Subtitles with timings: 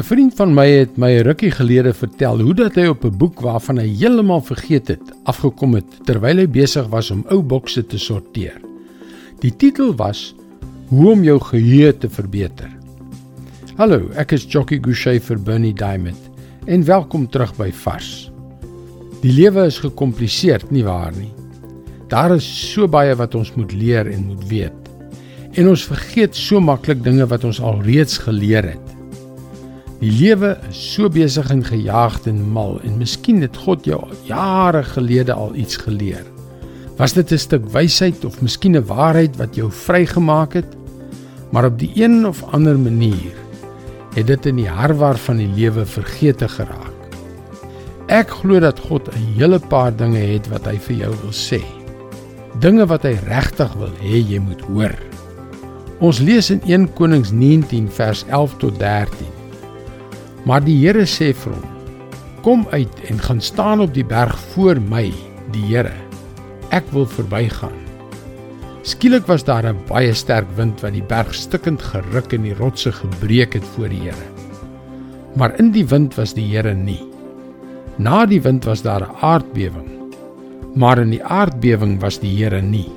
[0.00, 3.16] 'n Vriend van my het my 'n rukkie gelede vertel hoe dat hy op 'n
[3.16, 7.86] boek waarvan hy heeltemal vergeet het, afgekom het terwyl hy besig was om ou bokse
[7.86, 8.56] te sorteer.
[9.40, 10.34] Die titel was
[10.88, 12.70] Hoe om jou geheue te verbeter.
[13.76, 16.30] Hallo, ek is Jockey Gouchee vir Bernie Diamond
[16.66, 18.30] en welkom terug by Vars.
[19.20, 21.32] Die lewe is gekompliseerd, nie waar nie?
[22.08, 24.90] Daar is so baie wat ons moet leer en moet weet.
[25.52, 28.89] En ons vergeet so maklik dinge wat ons al reeds geleer het.
[30.00, 34.80] Die lewe is so besig en gejaagd en mal en miskien het God jou jare
[34.94, 36.24] gelede al iets geleer.
[36.96, 40.76] Was dit 'n stuk wysheid of miskien 'n waarheid wat jou vrygemaak het?
[41.50, 43.36] Maar op die een of ander manier
[44.14, 46.96] het dit in die harwar van die lewe vergeete geraak.
[48.06, 51.60] Ek glo dat God 'n hele paar dinge het wat hy vir jou wil sê.
[52.58, 54.96] Dinge wat hy regtig wil hê jy moet hoor.
[55.98, 59.39] Ons lees in 1 Konings 19 vers 11 tot 13.
[60.44, 61.68] Maar die Here sê vir hom:
[62.44, 65.10] Kom uit en gaan staan op die berg voor my,
[65.52, 65.92] die Here.
[66.70, 67.76] Ek wil verbygaan.
[68.82, 72.92] Skielik was daar 'n baie sterk wind wat die berg stikkend geruk en die rotse
[72.92, 74.28] gebreek het voor die Here.
[75.36, 77.02] Maar in die wind was die Here nie.
[77.98, 79.90] Na die wind was daar 'n aardbewing.
[80.74, 82.88] Maar in die aardbewing was die Here nie.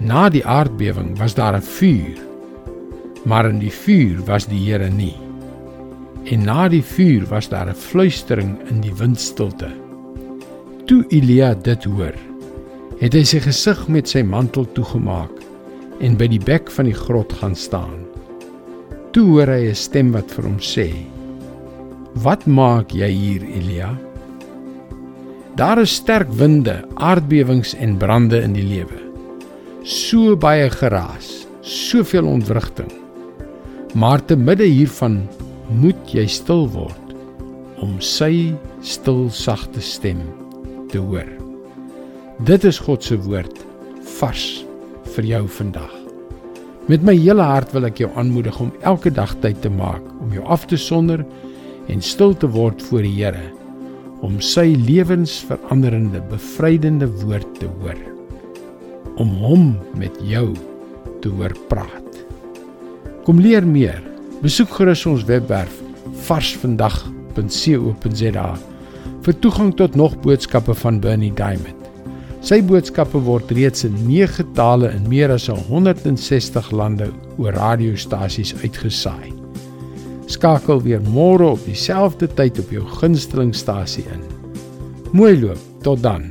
[0.00, 2.18] Na die aardbewing was daar 'n vuur.
[3.24, 5.16] Maar in die vuur was die Here nie.
[6.24, 9.68] En na die vuur was daar 'n fluistering in die windstilte.
[10.86, 12.14] Toe Elia dit hoor,
[12.98, 15.42] het hy sy gesig met sy mantel toegemaak
[16.00, 18.06] en by die bek van die grot gaan staan.
[19.12, 20.90] Toe hoor hy 'n stem wat vir hom sê:
[22.14, 23.98] "Wat maak jy hier, Elia?"
[25.56, 28.98] Daar is sterk winde, aardbewings en brande in die lewe.
[29.82, 32.92] So baie geraas, soveel ontwrigting.
[33.94, 35.28] Maar te midde hiervan
[35.74, 37.14] moet jy stil word
[37.82, 40.20] om sy stil sagte stem
[40.92, 41.28] te hoor.
[42.46, 43.64] Dit is God se woord
[44.18, 44.46] vars
[45.16, 45.92] vir jou vandag.
[46.90, 50.32] Met my hele hart wil ek jou aanmoedig om elke dag tyd te maak om
[50.36, 51.24] jou af te sonder
[51.90, 53.50] en stil te word voor die Here
[54.24, 57.98] om sy lewensveranderende bevrydende woord te hoor
[59.20, 60.48] om hom met jou
[61.22, 62.24] te hoor praat.
[63.24, 64.13] Kom leer meer.
[64.44, 65.78] Besoek gerus ons webwerf
[66.26, 68.48] varsvandag.co.za
[69.24, 71.80] vir toegang tot nog boodskappe van Bernie Diamond.
[72.44, 77.08] Sy boodskappe word reeds in 9 tale in meer as 160 lande
[77.40, 79.32] oor radiostasies uitgesaai.
[80.28, 84.20] Skakel weer môre op dieselfde tyd op jou gunstelingstasie in.
[85.16, 86.28] Mooi loop, tot dan.